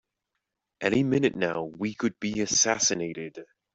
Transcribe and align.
Any 0.81 1.03
minute 1.03 1.35
now 1.35 1.65
we 1.65 1.93
could 1.93 2.19
be 2.19 2.41
assassinated! 2.41 3.45